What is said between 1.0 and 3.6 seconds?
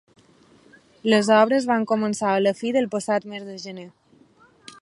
Les obres van començar a la fi del passat mes